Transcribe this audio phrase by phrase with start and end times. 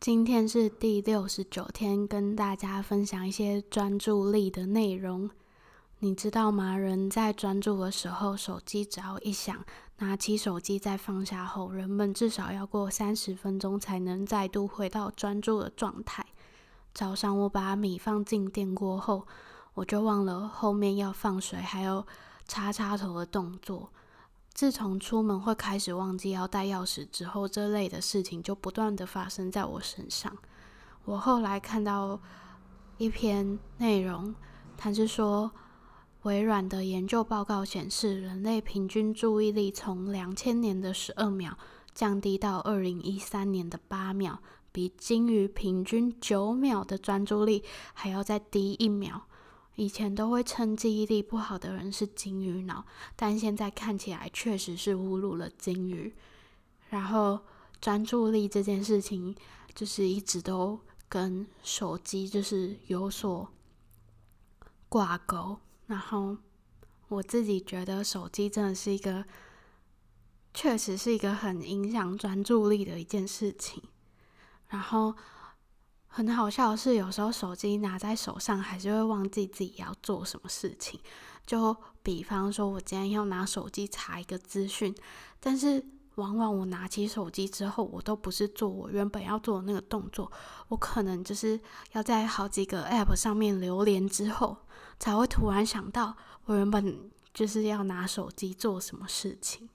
[0.00, 5.28] 今天是第六十九天，跟大家分享一些专注力的内容。
[5.98, 6.74] 你知道吗？
[6.74, 9.62] 人在专注的时候，手机只要一响，
[9.98, 16.24] 拿起手机再放下后，人们至少要过三十分钟才能再度回到专注的状态。
[16.94, 19.26] 早上我把米放进电锅后，
[19.74, 22.06] 我就忘了后面要放水，还有
[22.48, 23.90] 插插头的动作。
[24.52, 30.36] 自从出门会开始忘记要带钥匙之后，这类的事情就不断的发生在我身上。
[31.04, 32.20] 我后来看到
[32.98, 34.34] 一篇内容，
[34.76, 35.50] 它是说，
[36.22, 41.56] 微软的研究报告显示，人类平均注意力从两千年的十二秒
[41.94, 49.22] 降低到二零一三年的八秒，比鲸鱼平均九秒的专注力还要再低一秒。
[49.80, 52.84] 以前都会称记忆力不好的人是“金鱼脑”，
[53.16, 56.14] 但现在看起来确实是侮辱了金鱼。
[56.90, 57.40] 然后
[57.80, 59.34] 专注力这件事情，
[59.74, 63.48] 就是一直都跟手机就是有所
[64.90, 65.56] 挂钩。
[65.86, 66.36] 然后
[67.08, 69.24] 我自己觉得手机真的是一个，
[70.52, 73.82] 确实是一个很影响专注力的一件事情。
[74.68, 75.14] 然后。
[76.12, 80.98] 很好笑的是，有时候手机拿在手上，还是会忘记自己要做什么事情。
[81.46, 84.92] 就比方说，我今天要拿手机查一个资讯，
[85.38, 85.84] 但是
[86.16, 90.30] 往往我拿起手机之后，我都不是做我原本要做的那个动作，
[90.66, 91.58] 我可能就是
[91.92, 94.56] 要在好几个 App 上面流连之后，
[94.98, 99.68] 才会突然想到我原本就是要拿手机做什么事情。